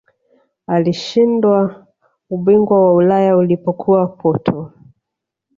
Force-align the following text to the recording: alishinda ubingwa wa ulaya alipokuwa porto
alishinda 0.67 1.85
ubingwa 2.29 2.83
wa 2.85 2.93
ulaya 2.93 3.33
alipokuwa 3.39 4.07
porto 4.07 4.71